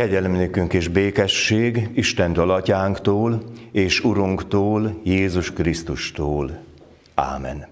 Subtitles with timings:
[0.00, 3.42] Kegyelemnékünk és békesség Istentől, Atyánktól
[3.72, 6.58] és Urunktól, Jézus Krisztustól.
[7.14, 7.66] Ámen.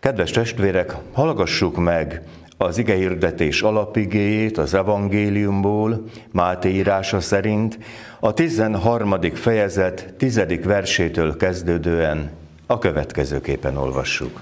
[0.00, 2.22] Kedves testvérek, hallgassuk meg
[2.56, 7.78] az igehirdetés alapigéjét az evangéliumból, Máté írása szerint,
[8.20, 9.20] a 13.
[9.34, 10.42] fejezet 10.
[10.62, 12.30] versétől kezdődően
[12.66, 14.40] a következőképpen olvassuk.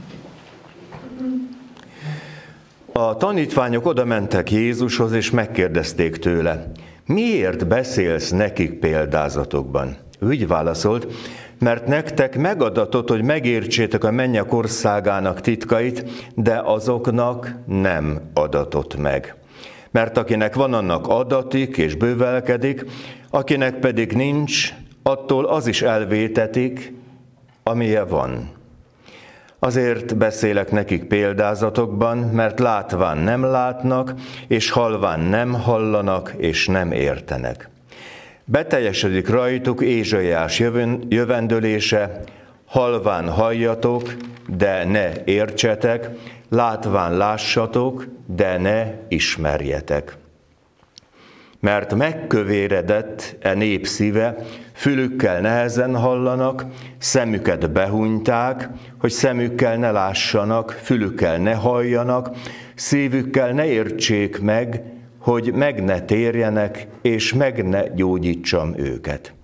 [2.93, 6.73] A tanítványok oda mentek Jézushoz, és megkérdezték tőle,
[7.07, 9.97] miért beszélsz nekik példázatokban?
[10.19, 11.07] Ő így válaszolt,
[11.59, 19.35] mert nektek megadatott, hogy megértsétek a mennyek országának titkait, de azoknak nem adatott meg.
[19.91, 22.85] Mert akinek van, annak adatik és bővelkedik,
[23.31, 26.93] akinek pedig nincs, attól az is elvétetik,
[27.63, 28.51] amilyen van.
[29.67, 34.15] Azért beszélek nekik példázatokban, mert látván nem látnak,
[34.49, 37.69] és halván nem hallanak, és nem értenek.
[38.45, 40.63] Beteljesedik rajtuk Ézsaiás
[41.09, 42.21] jövendőlése,
[42.67, 44.15] halván halljatok,
[44.49, 46.11] de ne értsetek,
[46.49, 50.17] látván lássatok, de ne ismerjetek
[51.61, 54.37] mert megkövéredett e nép szíve,
[54.73, 56.65] fülükkel nehezen hallanak,
[56.99, 58.69] szemüket behunyták,
[58.99, 62.31] hogy szemükkel ne lássanak, fülükkel ne halljanak,
[62.75, 64.83] szívükkel ne értsék meg,
[65.19, 69.35] hogy meg ne térjenek, és meg ne gyógyítsam őket.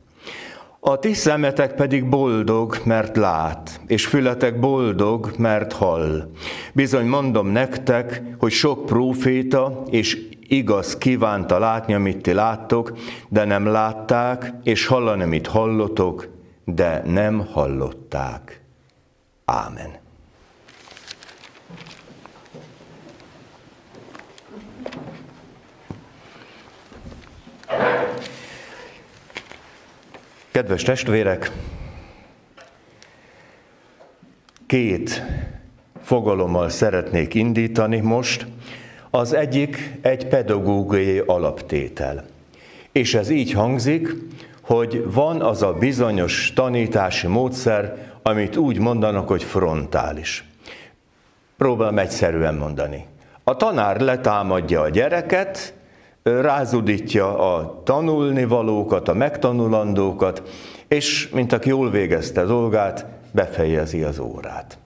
[0.80, 6.30] A ti szemetek pedig boldog, mert lát, és fületek boldog, mert hall.
[6.72, 12.92] Bizony mondom nektek, hogy sok próféta és igaz kívánta látni, amit ti láttok,
[13.28, 16.28] de nem látták, és hallani, amit hallotok,
[16.64, 18.60] de nem hallották.
[19.44, 20.00] Ámen.
[30.50, 31.50] Kedves testvérek,
[34.66, 35.22] két
[36.02, 38.46] fogalommal szeretnék indítani most.
[39.14, 42.24] Az egyik egy pedagógiai alaptétel.
[42.92, 44.16] És ez így hangzik,
[44.60, 50.44] hogy van az a bizonyos tanítási módszer, amit úgy mondanak, hogy frontális.
[51.56, 53.06] Próbálom egyszerűen mondani.
[53.44, 55.74] A tanár letámadja a gyereket,
[56.22, 60.42] rázudítja a tanulnivalókat, a megtanulandókat,
[60.88, 64.78] és mint aki jól végezte dolgát, befejezi az órát.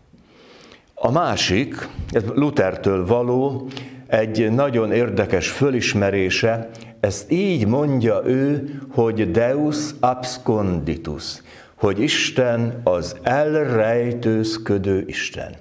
[0.94, 3.68] A másik, ez Luthertől való,
[4.06, 11.42] egy nagyon érdekes fölismerése, ezt így mondja ő, hogy Deus absconditus,
[11.74, 15.54] hogy Isten az elrejtőzködő Isten.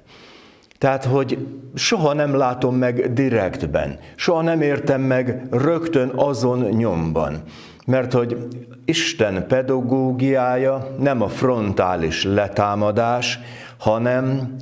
[0.78, 7.41] Tehát, hogy soha nem látom meg direktben, soha nem értem meg rögtön azon nyomban.
[7.85, 8.47] Mert hogy
[8.85, 13.39] Isten pedagógiája nem a frontális letámadás,
[13.78, 14.55] hanem,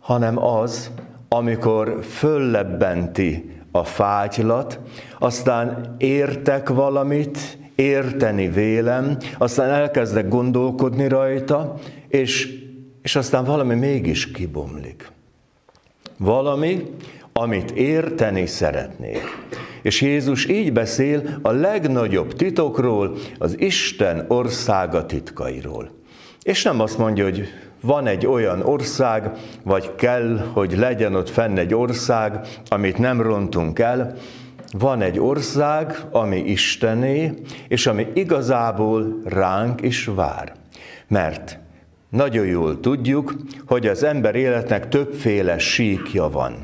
[0.00, 0.90] hanem az,
[1.36, 4.80] amikor föllebbenti a fátylat,
[5.18, 11.74] aztán értek valamit, érteni vélem, aztán elkezdek gondolkodni rajta,
[12.08, 12.58] és,
[13.02, 15.10] és aztán valami mégis kibomlik.
[16.18, 16.82] Valami,
[17.32, 19.22] amit érteni szeretnék.
[19.82, 25.90] És Jézus így beszél a legnagyobb titokról, az Isten országa titkairól.
[26.42, 27.48] És nem azt mondja, hogy
[27.80, 29.30] van egy olyan ország,
[29.62, 34.14] vagy kell, hogy legyen ott fenn egy ország, amit nem rontunk el,
[34.78, 37.32] van egy ország, ami Istené,
[37.68, 40.52] és ami igazából ránk is vár.
[41.08, 41.58] Mert
[42.08, 43.34] nagyon jól tudjuk,
[43.66, 46.54] hogy az ember életnek többféle síkja van.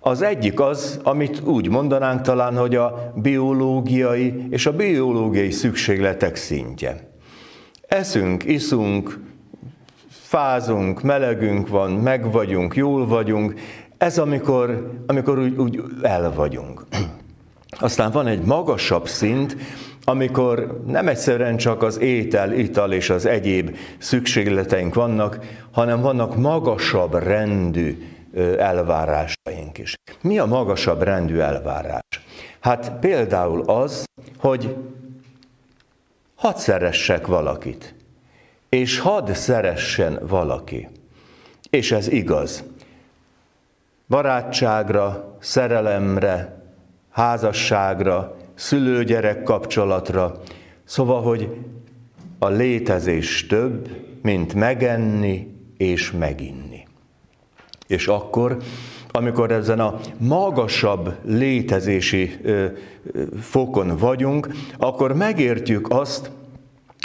[0.00, 7.10] Az egyik az, amit úgy mondanánk talán, hogy a biológiai és a biológiai szükségletek szintje.
[7.88, 9.18] Eszünk, iszunk,
[10.32, 13.54] fázunk, melegünk van, meg vagyunk, jól vagyunk,
[13.98, 16.86] ez amikor, amikor úgy, úgy el vagyunk.
[17.80, 19.56] Aztán van egy magasabb szint,
[20.04, 25.38] amikor nem egyszerűen csak az étel, ital és az egyéb szükségleteink vannak,
[25.70, 27.98] hanem vannak magasabb rendű
[28.58, 29.94] elvárásaink is.
[30.20, 32.02] Mi a magasabb rendű elvárás?
[32.60, 34.04] Hát például az,
[34.38, 34.76] hogy
[36.34, 37.94] hadd szeressek valakit
[38.72, 40.88] és hadd szeressen valaki.
[41.70, 42.64] És ez igaz.
[44.08, 46.62] Barátságra, szerelemre,
[47.10, 50.40] házasságra, szülő-gyerek kapcsolatra.
[50.84, 51.48] Szóval, hogy
[52.38, 53.88] a létezés több,
[54.22, 56.86] mint megenni és meginni.
[57.86, 58.56] És akkor,
[59.10, 62.40] amikor ezen a magasabb létezési
[63.40, 64.48] fokon vagyunk,
[64.78, 66.30] akkor megértjük azt,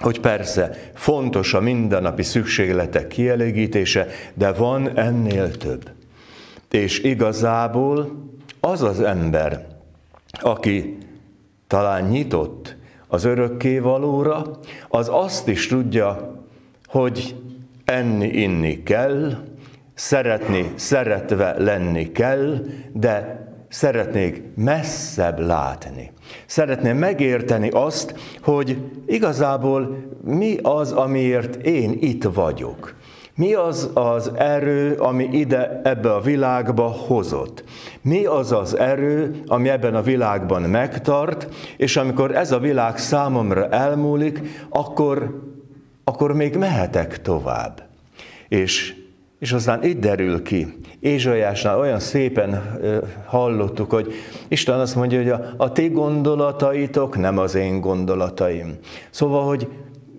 [0.03, 5.89] hogy persze fontos a mindennapi szükségletek kielégítése, de van ennél több.
[6.71, 8.25] És igazából
[8.59, 9.67] az az ember,
[10.41, 10.97] aki
[11.67, 12.75] talán nyitott
[13.07, 16.35] az örökké valóra, az azt is tudja,
[16.85, 17.35] hogy
[17.85, 19.43] enni, inni kell,
[19.93, 26.11] szeretni, szeretve lenni kell, de szeretnék messzebb látni.
[26.45, 32.95] Szeretném megérteni azt, hogy igazából mi az, amiért én itt vagyok.
[33.35, 37.63] Mi az az erő, ami ide ebbe a világba hozott?
[38.01, 41.47] Mi az az erő, ami ebben a világban megtart,
[41.77, 45.43] és amikor ez a világ számomra elmúlik, akkor,
[46.03, 47.83] akkor még mehetek tovább.
[48.47, 48.95] És,
[49.39, 52.79] és aztán itt derül ki, Ézsajásnál olyan szépen
[53.25, 54.13] hallottuk, hogy
[54.47, 58.75] Isten azt mondja, hogy a, a ti gondolataitok nem az én gondolataim.
[59.09, 59.67] Szóval, hogy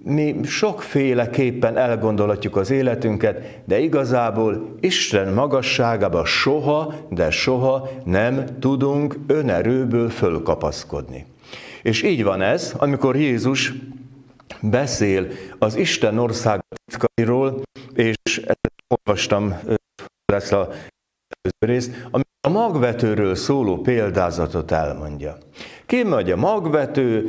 [0.03, 10.09] mi sokféleképpen elgondolatjuk az életünket, de igazából Isten magasságába soha, de soha nem tudunk önerőből
[10.09, 11.27] fölkapaszkodni.
[11.83, 13.73] És így van ez, amikor Jézus
[14.61, 15.27] beszél
[15.59, 17.63] az Isten ország titkairól,
[17.95, 18.17] és
[18.89, 19.59] olvastam
[20.33, 20.69] lesz a
[21.59, 25.37] rész, ami a magvetőről szóló példázatot elmondja.
[25.87, 27.29] Kimegy a magvető,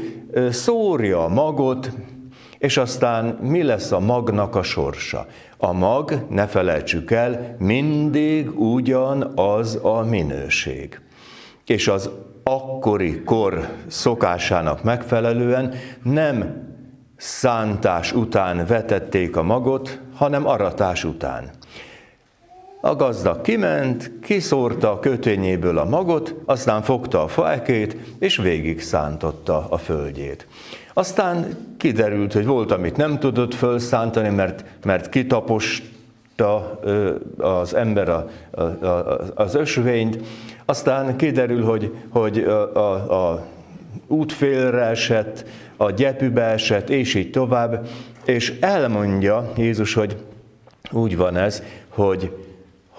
[0.51, 1.91] szórja a magot,
[2.57, 5.27] és aztán mi lesz a magnak a sorsa?
[5.57, 11.01] A mag, ne felejtsük el, mindig ugyanaz a minőség.
[11.65, 12.09] És az
[12.43, 15.73] akkori kor szokásának megfelelően
[16.03, 16.68] nem
[17.19, 21.49] szántás után vetették a magot, hanem aratás után.
[22.81, 29.67] A gazda kiment, kiszórta a kötényéből a magot, aztán fogta a fájkét, és végig szántotta
[29.69, 30.47] a földjét.
[30.93, 36.79] Aztán kiderült, hogy volt, amit nem tudott fölszántani, mert, mert kitaposta
[37.37, 40.17] az ember a, a, a, az ösvényt,
[40.65, 43.45] aztán kiderül, hogy, hogy a, a, a
[44.07, 45.45] útfélre esett,
[45.81, 47.87] a gyepübe esett, és így tovább,
[48.25, 50.15] és elmondja Jézus, hogy
[50.91, 52.31] úgy van ez, hogy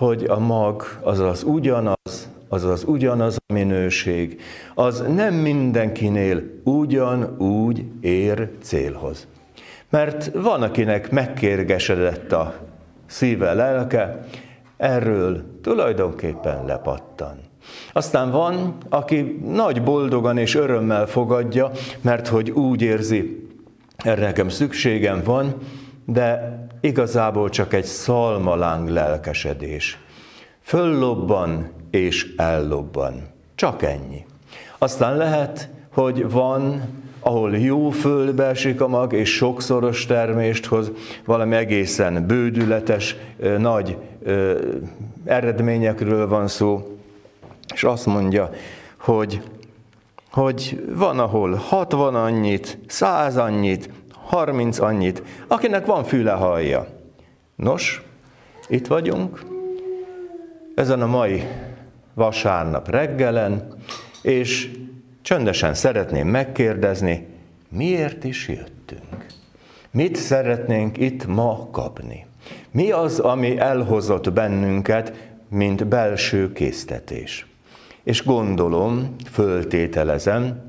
[0.01, 4.41] hogy a mag az az ugyanaz, az az ugyanaz a minőség,
[4.75, 9.27] az nem mindenkinél ugyanúgy ér célhoz.
[9.89, 12.55] Mert van, akinek megkérgesedett a
[13.07, 14.27] szíve, lelke,
[14.77, 17.50] erről tulajdonképpen lepattan.
[17.93, 21.71] Aztán van, aki nagy boldogan és örömmel fogadja,
[22.01, 23.49] mert hogy úgy érzi,
[23.97, 25.55] erre nekem szükségem van,
[26.05, 29.99] de igazából csak egy szalmaláng lelkesedés.
[30.61, 33.29] Föllobban és ellobban.
[33.55, 34.25] Csak ennyi.
[34.79, 36.83] Aztán lehet, hogy van,
[37.21, 40.91] ahol jó földbe esik a mag, és sokszoros termést hoz,
[41.25, 43.17] valami egészen bődületes,
[43.59, 43.97] nagy
[45.25, 46.99] eredményekről van szó,
[47.75, 48.51] és azt mondja,
[48.99, 49.43] hogy,
[50.31, 56.87] hogy van, ahol 60 annyit, 100 annyit, 30 annyit, akinek van füle hallja.
[57.55, 58.03] Nos,
[58.69, 59.45] itt vagyunk,
[60.75, 61.47] ezen a mai
[62.15, 63.75] vasárnap reggelen,
[64.23, 64.71] és
[65.23, 67.27] csöndesen szeretném megkérdezni,
[67.69, 69.27] miért is jöttünk?
[69.91, 72.27] Mit szeretnénk itt ma kapni?
[72.71, 77.50] Mi az, ami elhozott bennünket, mint belső késztetés?
[78.05, 80.69] És gondolom, föltételezem,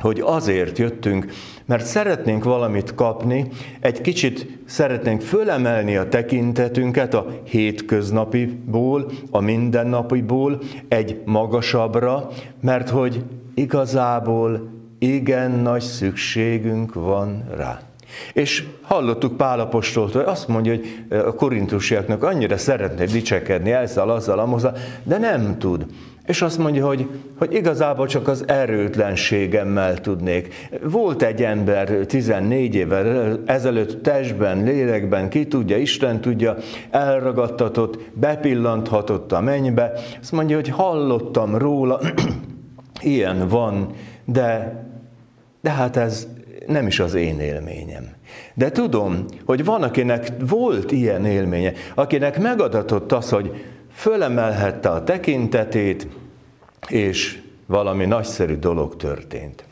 [0.00, 1.26] hogy azért jöttünk,
[1.66, 3.48] mert szeretnénk valamit kapni,
[3.80, 12.28] egy kicsit szeretnénk fölemelni a tekintetünket a hétköznapiból, a mindennapiból egy magasabbra,
[12.60, 13.22] mert hogy
[13.54, 14.68] igazából
[14.98, 17.80] igen nagy szükségünk van rá.
[18.32, 25.18] És hallottuk Pálapostoltól, azt mondja, hogy a korintusiaknak annyira szeretne dicsekedni ezzel, azzal, amozzal, de
[25.18, 25.86] nem tud.
[26.30, 27.08] És azt mondja, hogy,
[27.38, 30.68] hogy igazából csak az erőtlenségemmel tudnék.
[30.82, 36.56] Volt egy ember 14 évvel ezelőtt testben, lélekben, ki tudja, Isten tudja,
[36.90, 39.92] elragadtatott, bepillanthatott a mennybe.
[40.20, 42.00] Azt mondja, hogy hallottam róla,
[43.00, 43.86] ilyen van,
[44.24, 44.82] de,
[45.60, 46.28] de hát ez
[46.66, 48.08] nem is az én élményem.
[48.54, 53.52] De tudom, hogy van, akinek volt ilyen élménye, akinek megadatott az, hogy
[54.00, 56.06] fölemelhette a tekintetét,
[56.88, 59.64] és valami nagyszerű dolog történt.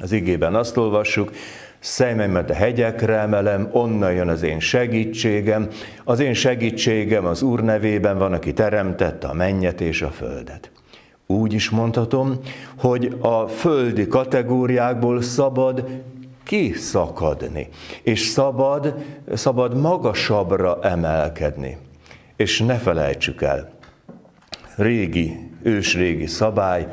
[0.00, 1.32] Az igében azt olvassuk,
[1.78, 5.68] szememet a hegyekre emelem, onnan jön az én segítségem.
[6.04, 10.70] Az én segítségem az Úr nevében van, aki teremtette a mennyet és a földet.
[11.26, 12.40] Úgy is mondhatom,
[12.78, 15.84] hogy a földi kategóriákból szabad
[16.44, 17.68] kiszakadni,
[18.02, 18.94] és szabad,
[19.34, 21.87] szabad magasabbra emelkedni.
[22.38, 23.70] És ne felejtsük el,
[24.76, 26.86] régi, ősrégi szabály,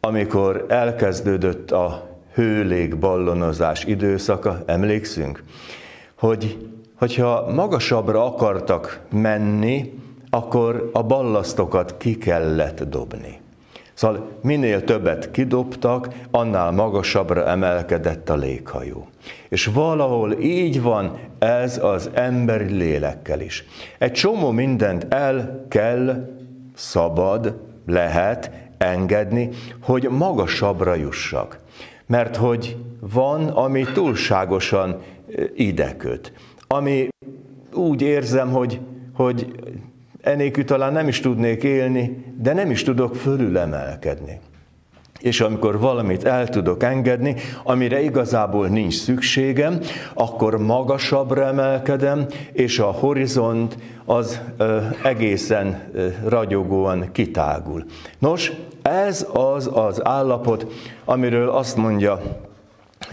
[0.00, 5.42] amikor elkezdődött a hőlégballonozás időszaka, emlékszünk,
[6.14, 9.92] hogy hogyha magasabbra akartak menni,
[10.30, 13.40] akkor a ballasztokat ki kellett dobni.
[13.94, 19.08] Szóval minél többet kidobtak, annál magasabbra emelkedett a léghajó.
[19.48, 23.64] És valahol így van ez az emberi lélekkel is.
[23.98, 26.28] Egy csomó mindent el kell,
[26.74, 29.48] szabad, lehet engedni,
[29.82, 31.58] hogy magasabbra jussak.
[32.06, 35.00] Mert hogy van, ami túlságosan
[35.54, 36.32] ideköt.
[36.66, 37.08] Ami
[37.72, 38.80] úgy érzem, hogy,
[39.14, 39.52] hogy
[40.24, 44.40] enélkül talán nem is tudnék élni, de nem is tudok fölülemelkedni.
[45.20, 49.80] És amikor valamit el tudok engedni, amire igazából nincs szükségem,
[50.14, 57.84] akkor magasabbra emelkedem, és a horizont az ö, egészen ö, ragyogóan kitágul.
[58.18, 58.52] Nos,
[58.82, 60.66] ez az az állapot,
[61.04, 62.20] amiről azt mondja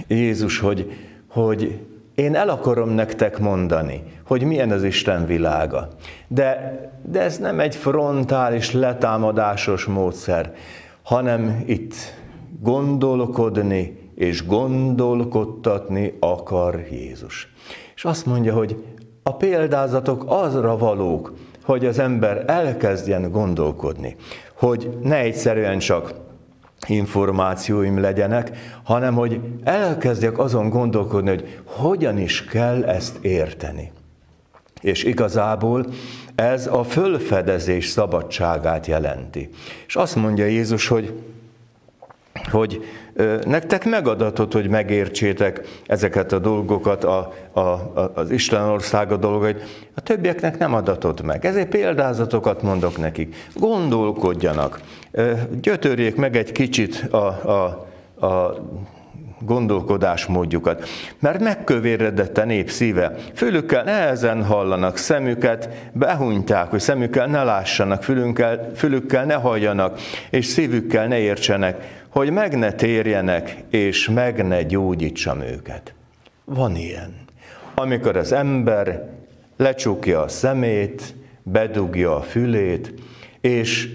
[0.07, 0.91] Jézus, hogy,
[1.27, 1.79] hogy
[2.21, 5.87] én el akarom nektek mondani, hogy milyen az Isten világa.
[6.27, 10.53] De, de ez nem egy frontális, letámadásos módszer,
[11.03, 11.95] hanem itt
[12.59, 17.53] gondolkodni és gondolkodtatni akar Jézus.
[17.95, 18.83] És azt mondja, hogy
[19.23, 24.15] a példázatok azra valók, hogy az ember elkezdjen gondolkodni,
[24.53, 26.13] hogy ne egyszerűen csak
[26.91, 28.51] információim legyenek,
[28.83, 33.91] hanem hogy elkezdjek azon gondolkodni, hogy hogyan is kell ezt érteni.
[34.81, 35.85] És igazából
[36.35, 39.49] ez a fölfedezés szabadságát jelenti.
[39.87, 41.13] És azt mondja Jézus, hogy
[42.51, 42.83] hogy
[43.45, 50.01] nektek megadatot, hogy megértsétek ezeket a dolgokat, a, a, a, az Isten országa dolgait, a
[50.01, 51.45] többieknek nem adatot meg.
[51.45, 53.35] Ezért példázatokat mondok nekik.
[53.55, 54.79] Gondolkodjanak,
[55.61, 57.87] gyötörjék meg egy kicsit a, a,
[58.25, 58.55] a
[59.45, 60.87] gondolkodásmódjukat.
[61.19, 63.15] Mert megkövéredett a nép szíve.
[63.33, 69.99] Fülükkel nehezen hallanak, szemüket behunyták, hogy szemükkel ne lássanak, fülükkel, fülükkel ne halljanak,
[70.29, 75.93] és szívükkel ne értsenek, hogy meg ne térjenek, és meg ne gyógyítsam őket.
[76.45, 77.13] Van ilyen.
[77.75, 79.09] Amikor az ember
[79.57, 82.93] lecsukja a szemét, bedugja a fülét,
[83.41, 83.89] és,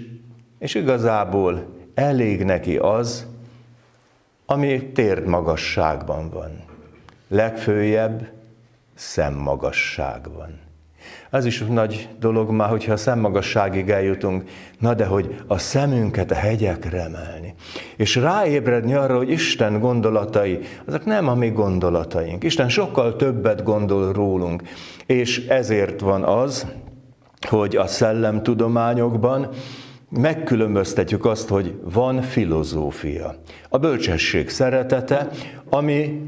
[0.59, 3.25] és igazából elég neki az,
[4.45, 4.91] ami
[5.25, 6.63] magasságban van.
[7.27, 8.27] Legfőjebb
[8.95, 10.59] szemmagasságban.
[11.29, 14.49] Az is nagy dolog már, hogyha a szemmagasságig eljutunk,
[14.79, 17.53] na de hogy a szemünket a hegyekre emelni.
[17.95, 22.43] És ráébredni arra, hogy Isten gondolatai, azok nem a mi gondolataink.
[22.43, 24.63] Isten sokkal többet gondol rólunk.
[25.05, 26.67] És ezért van az,
[27.47, 29.49] hogy a szellemtudományokban
[30.09, 33.35] megkülönböztetjük azt, hogy van filozófia.
[33.69, 35.29] A bölcsesség szeretete,
[35.69, 36.21] ami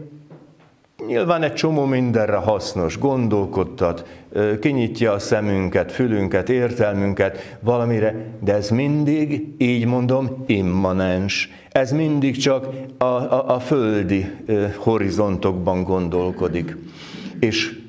[1.07, 4.05] nyilván egy csomó mindenre hasznos, gondolkodtat,
[4.59, 11.50] kinyitja a szemünket, fülünket, értelmünket valamire, de ez mindig, így mondom, immanens.
[11.71, 12.67] Ez mindig csak
[12.98, 14.31] a, a, a földi
[14.75, 16.75] horizontokban gondolkodik.
[17.39, 17.79] És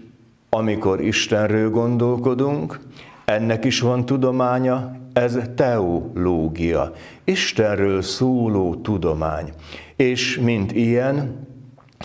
[0.48, 2.80] amikor Istenről gondolkodunk,
[3.24, 6.92] ennek is van tudománya, ez teológia,
[7.24, 9.52] Istenről szóló tudomány.
[9.96, 11.46] És mint ilyen,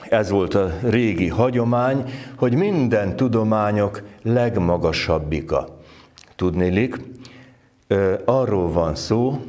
[0.09, 2.03] ez volt a régi hagyomány,
[2.35, 5.77] hogy minden tudományok legmagasabbika.
[6.35, 7.01] Tudnélik,
[8.25, 9.39] arról van szó,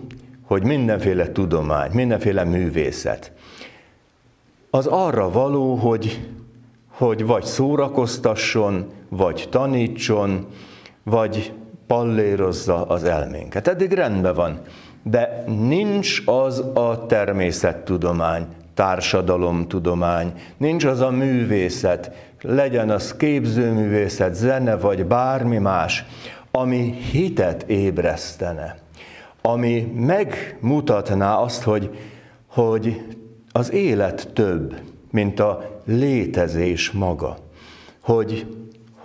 [0.43, 3.33] hogy mindenféle tudomány, mindenféle művészet,
[4.71, 6.29] az arra való, hogy,
[6.89, 10.47] hogy vagy szórakoztasson, vagy tanítson,
[11.03, 11.53] vagy
[11.87, 13.69] pallérozza az elménket.
[13.69, 14.61] Eddig rendben van,
[15.03, 25.07] de nincs az a természettudomány, társadalomtudomány, nincs az a művészet, legyen az képzőművészet, zene vagy
[25.07, 26.05] bármi más,
[26.51, 28.79] ami hitet ébresztene,
[29.43, 31.99] ami megmutatná azt, hogy,
[32.47, 33.03] hogy
[33.53, 34.75] az élet több,
[35.11, 37.37] mint a létezés maga,
[38.03, 38.47] hogy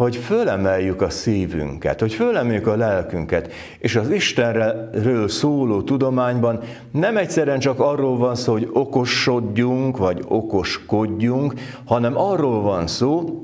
[0.02, 6.60] hogy fölemeljük a szívünket, hogy fölemeljük a lelkünket, és az Istenről szóló tudományban
[6.92, 11.54] nem egyszerűen csak arról van szó, hogy okosodjunk, vagy okoskodjunk,
[11.86, 13.42] hanem arról van szó,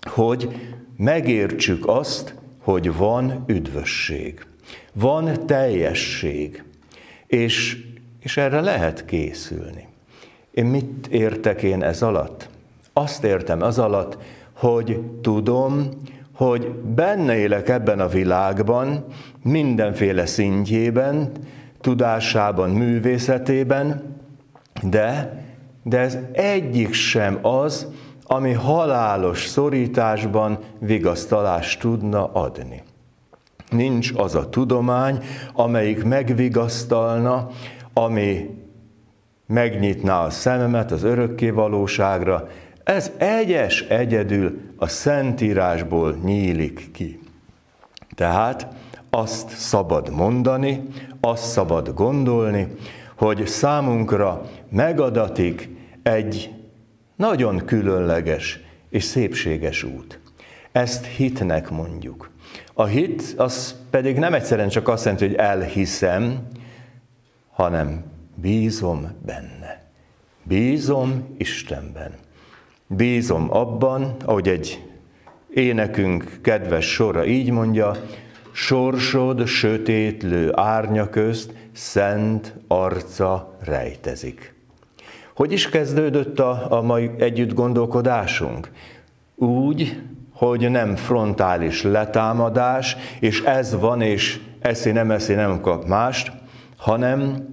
[0.00, 0.48] hogy
[0.96, 4.46] megértsük azt, hogy van üdvösség,
[4.92, 6.64] van teljesség,
[7.26, 7.84] és,
[8.20, 9.86] és erre lehet készülni.
[10.50, 12.48] Én mit értek én ez alatt?
[12.92, 14.18] Azt értem az alatt,
[14.56, 15.88] hogy tudom,
[16.34, 19.04] hogy benne élek ebben a világban,
[19.42, 21.30] mindenféle szintjében,
[21.80, 24.16] tudásában, művészetében,
[24.82, 25.38] de,
[25.82, 27.86] de ez egyik sem az,
[28.22, 32.82] ami halálos szorításban vigasztalást tudna adni.
[33.70, 35.18] Nincs az a tudomány,
[35.52, 37.48] amelyik megvigasztalna,
[37.92, 38.50] ami
[39.46, 42.48] megnyitná a szememet az örökké valóságra,
[42.86, 47.20] ez egyes egyedül a Szentírásból nyílik ki.
[48.14, 48.66] Tehát
[49.10, 50.82] azt szabad mondani,
[51.20, 52.68] azt szabad gondolni,
[53.16, 55.68] hogy számunkra megadatik
[56.02, 56.50] egy
[57.16, 60.20] nagyon különleges és szépséges út.
[60.72, 62.30] Ezt hitnek mondjuk.
[62.74, 66.48] A hit az pedig nem egyszerűen csak azt jelenti, hogy elhiszem,
[67.50, 69.82] hanem bízom benne.
[70.42, 72.24] Bízom Istenben.
[72.86, 74.84] Bízom abban, ahogy egy
[75.50, 77.96] énekünk kedves sora így mondja,
[78.52, 84.54] sorsod sötétlő árnya közt szent arca rejtezik.
[85.34, 88.70] Hogy is kezdődött a, a mai együtt gondolkodásunk?
[89.34, 90.02] Úgy,
[90.32, 96.32] hogy nem frontális letámadás, és ez van, és eszi nem eszi nem kap mást,
[96.76, 97.48] hanem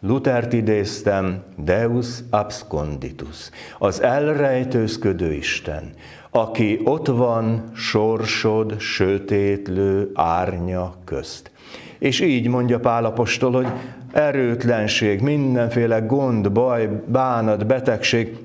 [0.00, 5.90] Luthert idéztem, Deus absconditus, az elrejtőzködő Isten,
[6.30, 11.50] aki ott van sorsod sötétlő árnya közt.
[11.98, 13.66] És így mondja Pálapostól, hogy
[14.12, 18.36] erőtlenség, mindenféle gond, baj, bánat, betegség.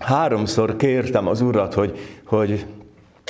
[0.00, 2.66] Háromszor kértem az Urat, hogy, hogy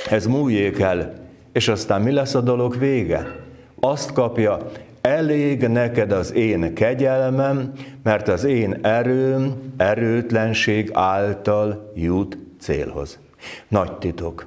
[0.09, 1.13] ez múljék el,
[1.51, 3.43] és aztán mi lesz a dolog vége?
[3.79, 4.57] Azt kapja,
[5.05, 7.71] elég neked az én kegyelmem,
[8.03, 13.19] mert az én erőm erőtlenség által jut célhoz.
[13.67, 14.45] Nagy titok.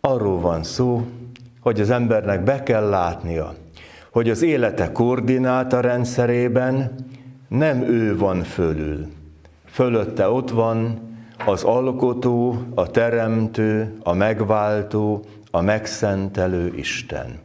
[0.00, 1.06] Arról van szó,
[1.60, 3.54] hogy az embernek be kell látnia,
[4.10, 6.94] hogy az élete koordináta rendszerében
[7.48, 9.06] nem ő van fölül.
[9.66, 10.98] Fölötte ott van
[11.46, 17.42] az alkotó, a teremtő, a megváltó, a megszentelő Isten.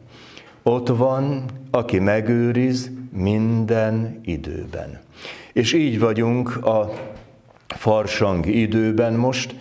[0.62, 5.00] Ott van, aki megőriz minden időben.
[5.52, 6.92] És így vagyunk a
[7.66, 9.54] farsang időben most,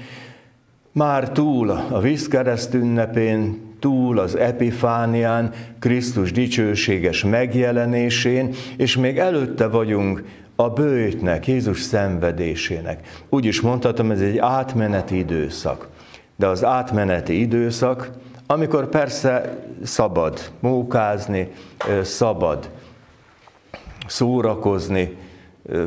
[0.91, 10.23] már túl a vízkereszt ünnepén, túl az epifánián, Krisztus dicsőséges megjelenésén, és még előtte vagyunk
[10.55, 13.23] a bőjtnek, Jézus szenvedésének.
[13.29, 15.87] Úgy is mondhatom, ez egy átmeneti időszak.
[16.35, 18.11] De az átmeneti időszak
[18.51, 21.51] amikor persze szabad mókázni,
[22.01, 22.69] szabad
[24.07, 25.17] szórakozni,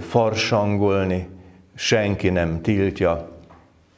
[0.00, 1.28] farsangolni,
[1.74, 3.28] senki nem tiltja,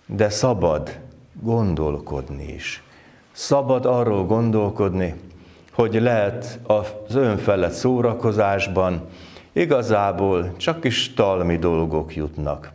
[0.07, 0.99] de szabad
[1.43, 2.83] gondolkodni is.
[3.33, 5.15] Szabad arról gondolkodni,
[5.73, 9.09] hogy lehet az önfelett szórakozásban
[9.53, 12.73] igazából csak is talmi dolgok jutnak.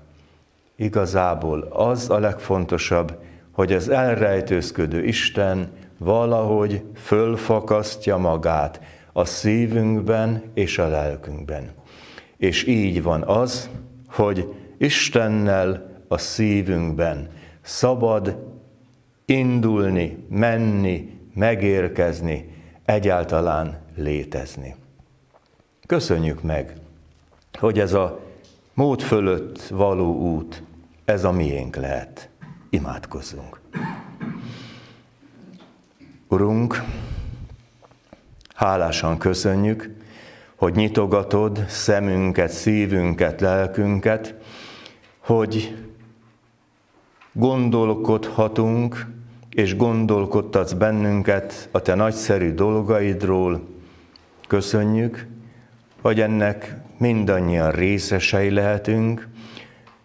[0.75, 3.17] Igazából az a legfontosabb,
[3.59, 8.81] hogy az elrejtőzködő Isten valahogy fölfakasztja magát
[9.13, 11.71] a szívünkben és a lelkünkben.
[12.37, 13.69] És így van az,
[14.07, 17.29] hogy Istennel a szívünkben
[17.61, 18.37] szabad
[19.25, 24.75] indulni, menni, megérkezni, egyáltalán létezni.
[25.87, 26.73] Köszönjük meg,
[27.53, 28.19] hogy ez a
[28.73, 30.63] mód fölött való út,
[31.05, 32.28] ez a miénk lehet.
[32.69, 33.59] Imádkozzunk.
[36.27, 36.83] Urunk,
[38.55, 39.95] hálásan köszönjük,
[40.55, 44.35] hogy nyitogatod szemünket, szívünket, lelkünket,
[45.19, 45.77] hogy
[47.31, 49.05] gondolkodhatunk,
[49.49, 53.67] és gondolkodtatsz bennünket a te nagyszerű dolgaidról.
[54.47, 55.27] Köszönjük,
[56.01, 59.27] hogy ennek mindannyian részesei lehetünk,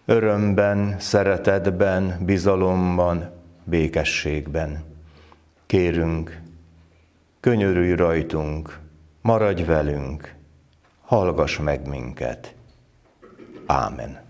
[0.05, 3.31] örömben, szeretetben, bizalomban,
[3.65, 4.85] békességben.
[5.67, 6.41] Kérünk,
[7.41, 8.79] könyörülj rajtunk,
[9.21, 10.35] maradj velünk,
[11.05, 12.55] hallgass meg minket.
[13.67, 14.24] Ámen.